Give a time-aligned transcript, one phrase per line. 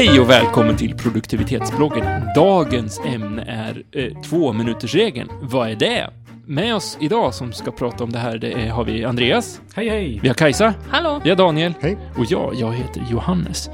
[0.00, 2.04] Hej och välkommen till produktivitetsbloggen.
[2.34, 5.28] Dagens ämne är eh, tvåminutersregeln.
[5.42, 6.10] Vad är det?
[6.46, 9.88] Med oss idag som ska prata om det här det är, har vi Andreas, Hej
[9.88, 10.18] hej!
[10.22, 11.20] vi har Kajsa, Hallå!
[11.24, 11.98] vi har Daniel Hej.
[12.16, 13.70] och jag, jag heter Johannes.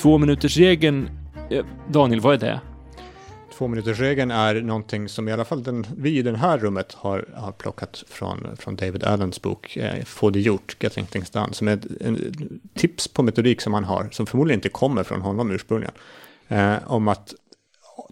[0.00, 1.10] Tvåminutersregeln,
[1.50, 2.60] eh, Daniel, vad är det?
[3.52, 7.52] Tvåminutersregeln är någonting som i alla fall den, vi i det här rummet har, har
[7.52, 11.72] plockat från, från David Allens bok eh, Få det gjort, Getting things done, som är
[11.72, 15.94] ett en, tips på metodik som han har, som förmodligen inte kommer från honom ursprungligen,
[16.48, 17.34] eh, om att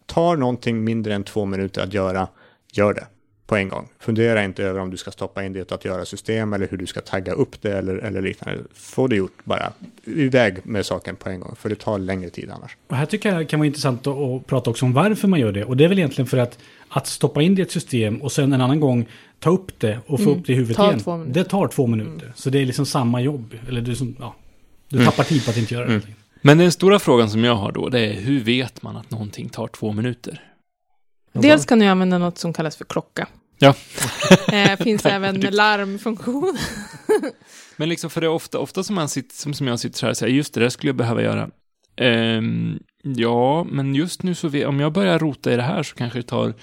[0.06, 2.28] tar någonting mindre än två minuter att göra,
[2.72, 3.06] gör det
[3.50, 3.88] på en gång.
[3.98, 6.76] Fundera inte över om du ska stoppa in det i ett att göra-system eller hur
[6.76, 8.62] du ska tagga upp det eller, eller liknande.
[8.74, 9.72] Få det gjort bara,
[10.04, 12.76] iväg med saken på en gång, för det tar längre tid annars.
[12.88, 15.40] Och här tycker jag det kan vara intressant att, att prata också om varför man
[15.40, 15.64] gör det.
[15.64, 16.58] Och det är väl egentligen för att,
[16.88, 19.08] att stoppa in det i ett system och sen en annan gång
[19.38, 20.40] ta upp det och få Mm.
[20.40, 21.32] upp det i huvudet Tar igen.
[21.32, 22.32] Det tar två minuter.
[22.36, 23.54] Så det är liksom samma jobb.
[23.68, 24.34] Eller du, som, ja,
[24.88, 26.00] du tappar tid på att inte göra det.
[26.42, 29.48] Men den stora frågan som jag har då, det är hur vet man att någonting
[29.48, 30.42] tar två minuter?
[31.32, 33.28] Dels kan du använda något som kallas för klocka.
[33.60, 33.74] Ja.
[34.52, 36.58] Eh, finns även larmfunktion.
[37.76, 40.06] Men liksom för det är ofta, ofta som, man sitter, som, som jag sitter så
[40.06, 41.50] här och säger, just det där skulle jag behöva göra.
[41.96, 45.94] Ehm, ja, men just nu så vet, om jag börjar rota i det här så
[45.94, 46.54] kanske det tar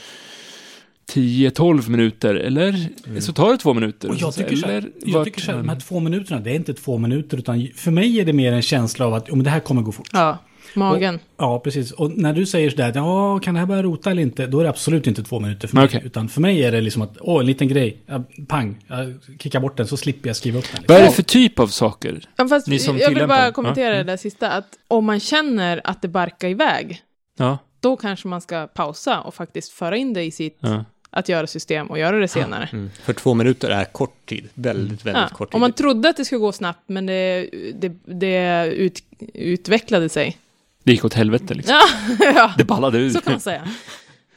[1.13, 2.89] 10-12 minuter, eller
[3.19, 4.09] så tar det två minuter.
[4.09, 6.51] Och jag tycker, så eller, jag vart- tycker så här, de här två minuterna, det
[6.51, 7.37] är inte två minuter.
[7.37, 9.81] Utan för mig är det mer en känsla av att oh, men det här kommer
[9.81, 10.09] gå fort.
[10.13, 10.37] Ja,
[10.75, 11.19] magen.
[11.37, 11.91] Ja, precis.
[11.91, 14.47] Och när du säger sådär, ja, kan det här börja rota eller inte?
[14.47, 15.85] Då är det absolut inte två minuter för mig.
[15.85, 16.01] Okej.
[16.05, 19.59] Utan för mig är det liksom att, åh, en liten grej, ja, pang, jag kickar
[19.59, 20.81] bort den så slipper jag skriva upp den.
[20.81, 20.93] Liksom.
[20.95, 22.29] Vad är det för typ av saker?
[22.35, 23.97] Ja, fast Ni som jag vill bara kommentera Ja.
[23.97, 24.49] det där sista.
[24.49, 27.01] Att om man känner att det barkar iväg,
[27.39, 30.85] Ja, då kanske man ska pausa och faktiskt föra in det i sitt ja.
[31.09, 32.69] att göra-system och göra det senare.
[32.73, 32.89] Mm.
[33.03, 35.55] För två minuter är kort tid, väldigt, väldigt Ja, kort tid.
[35.55, 40.37] om man trodde att det skulle gå snabbt, men det, det, det ut, utvecklade sig.
[40.87, 41.75] Det gick åt helvete liksom.
[42.19, 43.09] Ja, ja, Det ballade ur.
[43.09, 43.67] så kan man säga.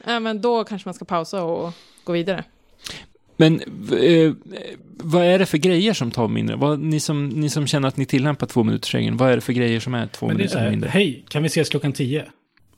[0.05, 1.73] Ja, men då kanske man ska pausa och
[2.03, 2.43] gå vidare.
[3.37, 3.59] Men
[3.91, 4.33] eh,
[4.97, 6.55] vad är det för grejer som tar mindre?
[6.55, 9.41] Vad, ni, som, ni som känner att ni tillämpar två minuters regeln, vad är det
[9.41, 10.89] för grejer som är två är minuter här, mindre?
[10.89, 12.25] hej, kan vi ses klockan tio?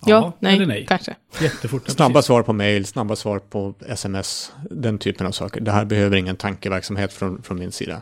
[0.05, 0.85] Ja, nej, eller nej.
[0.87, 1.15] kanske.
[1.41, 1.83] Jättefort.
[1.85, 2.25] ja, Snabba precis.
[2.27, 5.61] svar på mail, snabba svar på sms, den typen av saker.
[5.61, 8.01] Det här behöver ingen tankeverksamhet från, från min sida.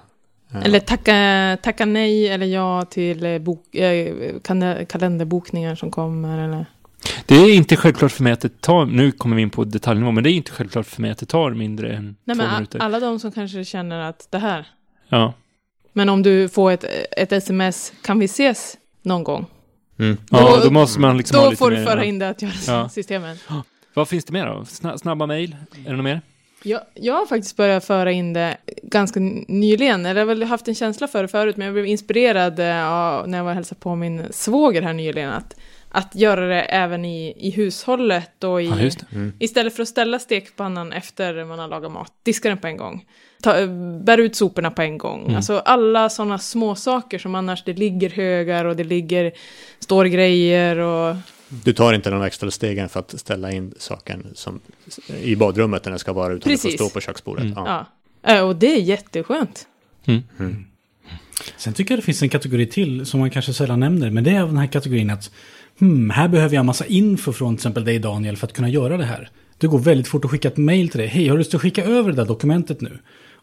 [0.64, 4.14] Eller tacka, tacka nej eller ja till eh, bok, eh,
[4.86, 6.40] kalenderbokningar som kommer.
[6.40, 6.66] Eller...
[7.26, 10.12] Det är inte självklart för mig att det tar, nu kommer vi in på detaljnivå,
[10.12, 12.80] men det är inte självklart för mig att det tar mindre än Nej, två minuter.
[12.80, 14.68] alla de som kanske känner att det här.
[15.10, 15.34] Ja.
[15.94, 16.86] Men om du får ett,
[17.18, 19.46] ett sms, kan vi ses någon gång?
[20.00, 20.18] Mm.
[20.32, 22.42] ja, Då- då måste man liksom ha Då lite får du föra in det att
[22.42, 22.90] göra Ja.
[22.90, 23.38] systemen.
[23.94, 24.66] Vad finns det mer då?
[24.66, 25.56] Sna, snabba mejl?
[25.86, 26.22] Är det något mer?
[26.64, 30.68] Jag, jag har faktiskt börjat föra in det ganska nyligen, eller jag har väl haft
[30.68, 33.56] en känsla för det förut, men jag blev inspirerad eh, av, när jag var och
[33.56, 35.56] hälsade på min svåger här nyligen, att,
[35.90, 38.90] att göra det även i, i hushållet och i, Ja.
[39.12, 39.34] Mm.
[39.40, 43.06] Istället för att ställa stekpannan efter man har lagat mat, diska den på en gång.
[43.44, 43.68] Ta, eh,
[44.04, 45.24] bär ut soporna på en gång.
[45.24, 45.36] Mm.
[45.36, 49.32] Alltså alla sådana små saker som annars det ligger högar och det ligger,
[49.80, 51.16] står grejer och...
[51.64, 54.60] Du tar inte de extra stegen för att ställa in saken som,
[55.22, 56.72] i badrummet när den ska vara, utan Precis.
[56.72, 57.44] får stå på köksbordet.
[57.44, 57.54] Mm.
[57.56, 57.86] Ja.
[58.22, 58.36] Ja.
[58.36, 59.68] Eh, Och det är jätteskönt.
[60.06, 60.66] Mm.
[61.58, 64.10] Sen tycker jag det finns en kategori till som man kanske sällan nämner.
[64.10, 65.32] Men det är den här kategorin att
[65.80, 68.98] hmm, här behöver jag massa info från till exempel dig Daniel för att kunna göra
[68.98, 69.30] det här.
[69.58, 71.08] Det går väldigt fort att skicka ett mail till dig.
[71.08, 73.00] Hej, har du lust att skicka över det där dokumentet nu?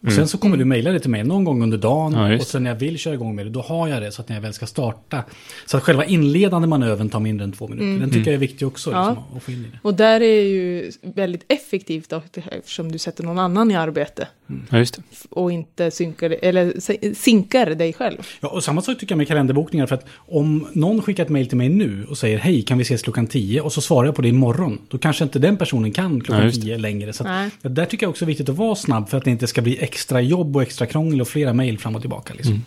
[0.07, 2.13] Och sen så kommer du mejla det till mig någon gång under dagen.
[2.13, 4.13] Ja, och sen när jag vill köra igång med det, då har jag det.
[4.13, 5.25] Så att när jag väl ska starta.
[5.67, 8.01] Så att själva inledande manövern tar mindre än två minuter.
[8.01, 8.91] Den tycker jag är viktig också.
[8.91, 9.09] Ja.
[9.09, 9.79] Liksom, att få in i det.
[9.83, 14.29] Och där är ju väldigt effektivt då, eftersom du sätter någon annan i arbete.
[14.71, 15.03] Ja, just det.
[15.31, 16.73] Och inte synkar, eller
[17.15, 18.27] sinkar dig själv.
[18.41, 19.87] Ja, och samma sak tycker jag med kalenderbokningar.
[19.87, 22.83] För att om någon skickar ett mejl till mig nu och säger hej, kan vi
[22.83, 23.61] ses klockan 10?
[23.61, 24.79] Och så svarar jag på det imorgon.
[24.89, 26.53] Då kanske inte den personen kan klockan Ja.
[26.53, 27.13] 10 längre.
[27.13, 29.31] Så att, ja, där tycker jag också är viktigt att vara snabb för att det
[29.31, 32.35] inte ska bli extra jobb och extra krångel och flera mejl fram och tillbaka.
[32.35, 32.65] Liksom.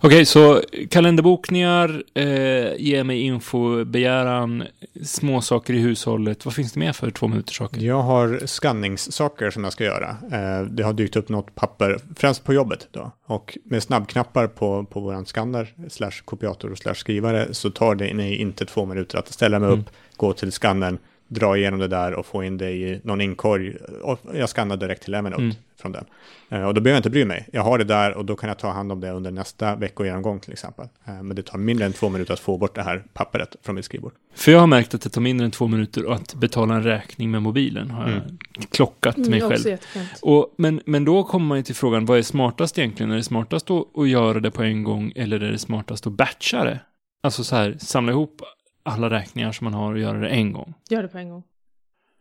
[0.00, 4.64] Okej, så kalenderbokningar, eh, ge mig info, begäran,
[5.02, 6.44] små saker i hushållet.
[6.44, 7.80] Vad finns det mer för två minuters saker?
[7.80, 10.08] Jag har skanningssaker som jag ska göra.
[10.32, 13.10] Eh, Det har dykt upp något papper, främst på jobbet då.
[13.26, 18.14] Och med snabbknappar på, på våran skanner, slash kopiator och slash skrivare, så tar det
[18.14, 19.80] mig inte två minuter att ställa mig Mm.
[19.80, 19.86] upp,
[20.16, 20.98] gå till skannern,
[21.28, 23.76] dra igenom det där och få in det i någon inkorg.
[24.02, 25.54] Och jag skannar direkt till Evernote Mm.
[25.84, 26.04] Från den.
[26.48, 27.48] Eh, Och då behöver jag inte bry mig.
[27.52, 30.40] Jag har det där och då kan jag ta hand om det under nästa veckogenomgång
[30.40, 30.88] till exempel.
[31.04, 33.74] Eh, Men det tar mindre än två minuter att få bort det här pappret från
[33.74, 34.12] mitt skrivbord.
[34.34, 37.30] För jag har märkt att det tar mindre än två minuter att betala en räkning
[37.30, 37.90] med mobilen.
[37.90, 38.22] Har jag
[38.70, 39.78] klockat mig Mm, själv.
[40.22, 43.12] Och, men, men då kommer man ju till frågan, vad är smartast egentligen?
[43.12, 46.12] Är det smartast att, att göra det på en gång eller är det smartast att
[46.12, 46.80] batcha det?
[47.22, 48.42] Alltså så här, samla ihop
[48.82, 50.74] alla räkningar som man har och göra det en gång.
[50.90, 51.42] Gör det på en gång.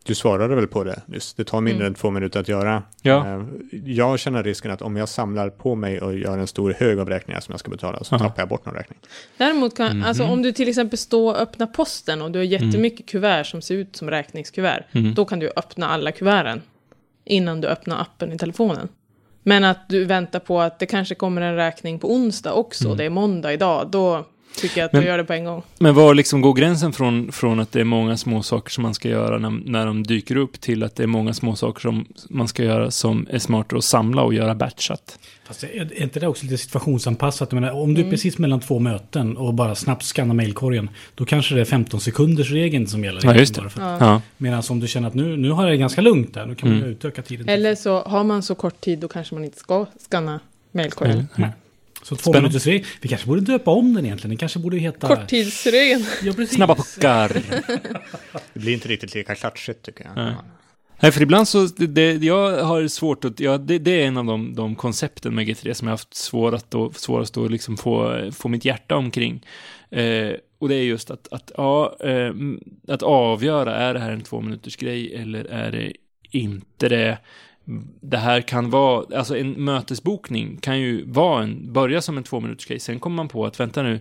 [0.06, 1.34] Du svarade väl på det nyss?
[1.34, 1.88] Det tar mindre Mm.
[1.92, 2.84] än två minuter att göra.
[3.02, 3.28] Ja.
[3.28, 3.44] Eh,
[3.86, 7.10] Jag känner risken att om jag samlar på mig och gör en stor hög av
[7.10, 8.24] räkningar som jag ska betala så Aha.
[8.26, 9.00] tappar jag bort någon räkning.
[9.38, 10.04] Däremot kan, Mhm.
[10.08, 13.62] alltså om du till exempel står och öppnar posten och du har jättemycket kuvert som
[13.62, 14.84] ser ut som räkningskuvert.
[14.92, 15.14] Mm.
[15.14, 16.62] Då kan du öppna alla kuverten
[17.26, 18.88] innan du öppnar appen i telefonen.
[19.44, 22.98] Men att du väntar på att det kanske kommer en räkning på onsdag också, och
[22.98, 25.00] det är måndag idag, då tycker jag att Mm.
[25.02, 25.64] Men- du gör det på en gång.
[25.80, 28.94] Men var liksom går gränsen från, från att det är många små saker som man
[28.94, 32.06] ska göra när, när de dyker upp till att det är många små saker som
[32.30, 35.20] man ska göra som är smartare att samla och göra batchat?
[35.48, 37.52] Fast är är inte det också lite situationsanpassat?
[37.52, 38.12] Jag menar, om du är Mm.
[38.12, 42.52] precis mellan två möten och bara snabbt skannar mejlkorgen, då kanske det är 15 sekunders
[42.52, 43.22] regeln som gäller.
[43.24, 43.62] Ja, just det.
[43.78, 43.98] Ja.
[44.00, 44.22] Ja.
[44.38, 46.70] Medan om du känner att nu, nu har jag det ganska lugnt där, då kan
[46.70, 46.90] man Mm.
[46.90, 47.50] ju utöka tiden.
[47.50, 50.40] Eller så har man så kort tid, då kanske man inte ska scanna
[50.72, 51.28] mejlkorgen.
[51.36, 51.50] Nej.
[52.04, 52.42] Så två Spännande.
[52.42, 52.86] minuters regel.
[53.02, 54.30] Vi kanske borde döpa om den egentligen.
[54.30, 55.08] Den kanske borde heta...
[55.08, 56.06] Korttidsregeln.
[56.24, 56.56] Ja, precis.
[56.56, 57.30] Snabba puckar.
[58.54, 60.16] Det blir inte riktigt lika klatschigt tycker jag.
[60.16, 60.34] Nej.
[61.00, 64.18] Nej, för ibland så, det, det, jag har svårt att, ja, det, det är en
[64.18, 67.78] av de, de koncepten med G3 som jag har haft svårast att, svårast att liksom
[67.78, 69.46] få, få mitt hjärta omkring.
[69.90, 72.34] Eh, och det är just att, att, ja, eh,
[72.88, 75.94] att avgöra, är det här en två minuters grej eller är det
[76.32, 77.18] inte det?
[78.02, 82.40] Det här kan vara, alltså en mötesbokning kan ju vara en, börja som en två
[82.40, 84.00] minuters grej, sen kommer man på att vänta nu,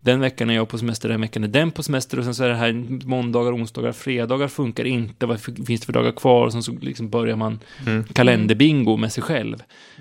[0.00, 2.44] den veckan är jag på semester, den veckan är den på semester och sen så
[2.44, 2.72] är det här
[3.06, 6.46] måndagar, onsdagar, fredagar funkar inte, vad finns det för dagar kvar?
[6.46, 8.04] Och sen så liksom börjar man Mm.
[8.04, 9.56] kalenderbingo med sig själv.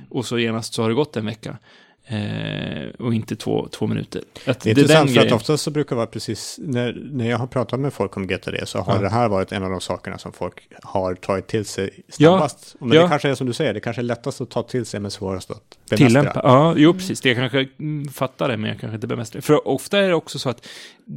[0.09, 1.57] Och så genast så har det gått en vecka.
[2.07, 4.21] Eh, och inte två, två minuter.
[4.45, 7.29] Att Det är den intressant för att oftast så brukar det vara precis, när, när
[7.29, 9.01] jag har pratat med folk om GTD så har Ja.
[9.01, 12.13] det här varit en av de sakerna som folk har tagit till sig Ja.
[12.15, 12.75] snabbast.
[12.79, 13.01] Men Ja.
[13.03, 15.11] det kanske är som du säger, det kanske är lättast att ta till sig men
[15.11, 15.57] svårast att
[15.89, 16.07] bemästra.
[16.07, 16.41] Tillämpa.
[16.43, 17.21] Ja, jo precis.
[17.21, 19.45] Det jag kanske mm, fattar det, men jag kanske inte bemästrar det.
[19.45, 20.67] För ofta är det också så att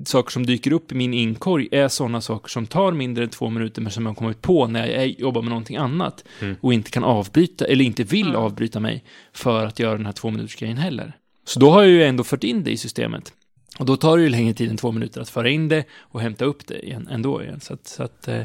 [0.04, 3.50] saker som dyker upp i min inkorg är sådana saker som tar mindre än två
[3.50, 6.24] minuter, men som jag har kommit på när jag jobbar med någonting annat.
[6.40, 6.56] Mm.
[6.60, 10.30] Och inte kan avbryta, eller inte vill avbryta mig för att göra den här två
[10.30, 11.16] minuters grejen heller.
[11.44, 13.32] Så då har jag ju ändå fört in det i systemet.
[13.78, 16.20] Och då tar det ju längre tid än två minuter att föra in det och
[16.20, 17.60] hämta upp det igen, ändå igen.
[17.60, 18.36] Så att, så att eh,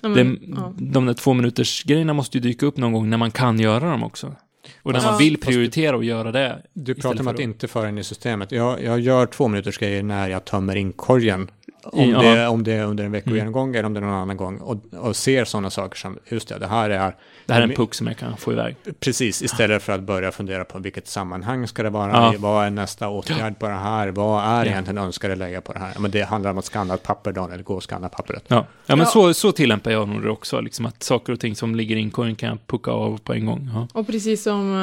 [0.00, 0.74] Ja, det, men, ja.
[0.78, 3.90] de där två minuters grejerna måste ju dyka upp någon gång när man kan göra
[3.90, 4.34] dem också.
[4.82, 5.10] Och när Ja.
[5.10, 6.62] man vill prioritera och göra det.
[6.72, 8.52] Du pratar om att att- inte föra in i systemet.
[8.52, 11.50] Jag, jag gör två minuters grejer när jag tömmer inkorgen.
[11.82, 12.22] Om, Ja.
[12.22, 13.12] det, om det är under en Mm.
[13.12, 14.58] veckogenomgång eller om det är någon annan gång.
[14.58, 17.16] Och, och ser sådana saker som, just det, det här är
[17.46, 18.76] Det här är en Men- puck som jag kan få iväg.
[19.00, 22.34] Precis, istället för att börja fundera på vilket sammanhang ska det vara Ja.
[22.38, 24.70] vad är nästa åtgärd på det här, vad är Ja.
[24.70, 25.94] egentligen önskade lägga på det här.
[25.98, 28.44] Men det handlar om att skanna ett papper, Daniel, gå och skanna pappret.
[28.48, 29.04] Ja, ja men Ja.
[29.10, 30.60] Så, så tillämpar jag nog det också.
[30.60, 33.46] Liksom att saker och ting som ligger i inkorgen kan jag pucka av på en
[33.46, 33.70] gång.
[33.74, 33.88] Ja.
[34.00, 34.76] Och precis som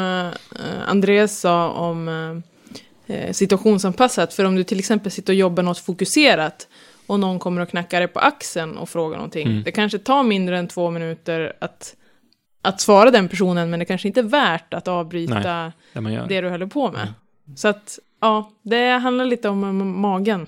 [0.56, 2.53] eh, Andreas sa om eh,
[3.32, 6.68] situationsanpassat, för om du till exempel sitter och jobbar något fokuserat
[7.08, 9.48] och någon kommer och knackar dig på axeln och frågar någonting.
[9.48, 9.64] Mm.
[9.64, 11.96] Det kanske tar mindre än två minuter att,
[12.62, 16.28] att svara den personen, men det kanske inte är värt att avbryta Det man gör.
[16.28, 17.02] det du håller på med.
[17.02, 17.58] Mm.
[17.58, 20.48] Så att, ja, det handlar lite om eh, magen.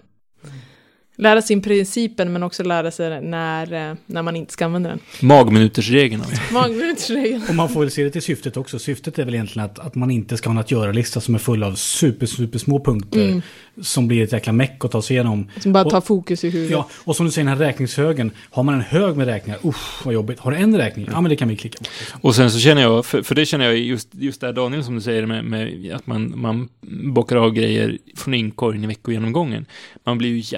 [1.17, 4.99] Lära sig principen, men också lära sig när, eh, när man inte ska använda den.
[5.21, 6.53] Magminutersregeln alltså.
[6.53, 7.43] Magminutersregeln.
[7.49, 8.79] Och man får väl se det till syftet också.
[8.79, 11.39] Syftet är väl egentligen att, att man inte ska ha en att göra-lista som är
[11.39, 13.27] full av super, super små punkter.
[13.27, 13.41] Mm.
[13.81, 15.49] Som blir ett jäkla meck att ta sig igenom.
[15.59, 16.71] Som bara Och- tar fokus i huvudet.
[16.71, 18.31] Ja, och som du säger den här räkningshögen.
[18.49, 20.39] Har man en hög med räkningar, usch vad jobbigt.
[20.39, 22.19] Har du en räkning, ja men det kan vi klicka liksom.
[22.21, 24.95] Och sen så känner jag, för, för det känner jag just, just där Daniel som
[24.95, 26.69] du säger med, med att man, man
[27.13, 29.65] bockar av grejer från inkorgen i veckogenomgången.
[30.05, 30.57] Man blir ju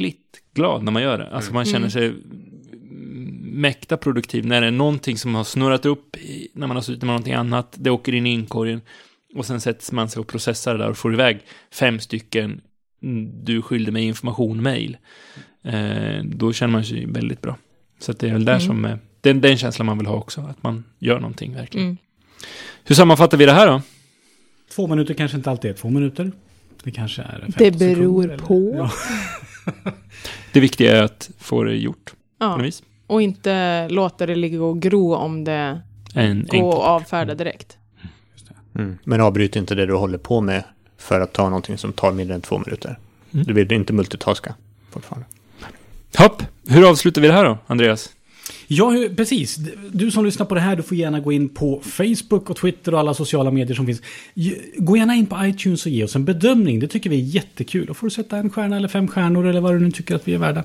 [0.00, 1.28] jäkligt glad när man gör det.
[1.30, 1.90] Alltså man känner Mm.
[1.90, 2.14] sig
[3.60, 7.00] mäkta produktiv när det är någonting som har snurrat upp i, när man har suttit
[7.02, 8.80] med någonting annat, det åker in i inkorgen
[9.34, 11.40] och sen sätts man sig och processar det där och får iväg
[11.72, 12.60] fem stycken
[13.02, 14.96] mm, du skyllde mig information-mail.
[15.64, 17.56] Eh, då känner man sig väldigt bra.
[17.98, 18.66] Så det är väl där Mm.
[18.66, 21.86] som, eh, är den känslan man vill ha också, att man gör någonting verkligen.
[21.86, 21.96] Mm.
[22.84, 23.82] Hur sammanfattar vi det här då?
[24.74, 26.32] Två minuter kanske inte alltid är två minuter.
[26.82, 28.90] Det kanske är 15 Det beror sekunder, eller- på.
[30.52, 32.70] Det viktiga är att få det gjort Ja,
[33.06, 35.80] och inte låta det ligga och gro om det
[36.14, 37.78] En går att avfärda direkt.
[38.74, 38.98] Mm.
[39.04, 40.64] Men avbryt inte det du håller på med
[40.98, 42.98] för att ta någonting som tar mindre än två minuter.
[43.32, 43.46] Mm.
[43.46, 44.54] Du vill inte multitaska
[44.90, 45.26] fortfarande.
[46.18, 48.13] Hopp, hur avslutar vi det här då, Andreas?
[48.66, 49.58] Ja, precis.
[49.92, 52.94] Du som lyssnar på det här, du får gärna gå in på Facebook och Twitter
[52.94, 54.02] och alla sociala medier som finns.
[54.76, 56.80] Gå gärna in på iTunes och ge oss en bedömning.
[56.80, 57.86] Det tycker vi är jättekul.
[57.86, 60.28] Då får du sätta en stjärna eller fem stjärnor eller vad du nu tycker att
[60.28, 60.64] vi är värda.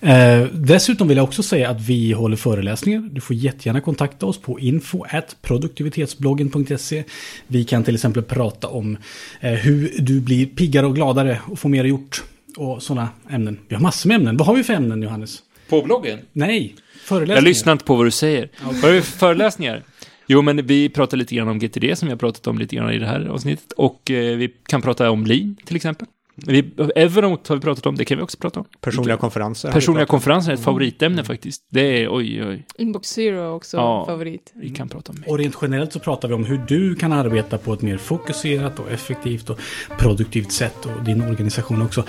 [0.00, 3.08] Eh, dessutom vill jag också säga att vi håller föreläsningar.
[3.12, 5.04] Du får jättegärna kontakta oss på info
[5.42, 7.04] produktivitetsbloggen.se.
[7.46, 8.96] Vi kan till exempel prata om
[9.40, 12.22] eh, hur du blir piggare och gladare och får mer gjort.
[12.56, 13.58] och sådana ämnen.
[13.68, 14.36] Vi har massor med ämnen.
[14.36, 15.42] Vad har vi för ämnen, Johannes?
[15.72, 16.18] På bloggen?
[16.32, 16.74] Nej,
[17.04, 17.36] föreläsningar.
[17.36, 18.48] Jag lyssnar inte på vad du säger.
[18.64, 19.82] Vad har vi för föreläsningar?
[20.26, 22.92] Jo, men vi pratar lite grann om GTD som vi har pratat om lite grann
[22.92, 23.72] i det här avsnittet.
[23.72, 26.06] Och eh, vi kan prata om Lean till exempel.
[26.34, 28.66] Vi, Evernote har vi pratat om, det kan vi också prata om.
[28.80, 29.72] Personliga konferenser.
[29.72, 31.62] Personliga konferenser är ett favoritämne faktiskt.
[31.70, 34.04] Det är, oj, oj, Inbox Zero är också Ja.
[34.06, 34.52] favorit.
[34.54, 35.30] vi kan prata om det.
[35.30, 38.78] Och rent generellt så pratar vi om hur du kan arbeta på ett mer fokuserat
[38.78, 39.58] och effektivt och
[39.98, 42.04] produktivt sätt och din organisation också.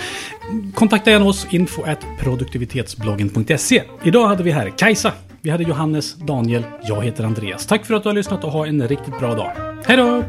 [0.74, 3.84] Kontakta gärna oss info at produktivitetsbloggen.se.
[4.04, 7.66] Idag hade vi här Kajsa, vi hade Johannes, Daniel, jag heter Andreas.
[7.68, 9.52] Tack för att du har lyssnat och ha en riktigt bra dag.
[9.86, 10.24] Hej då!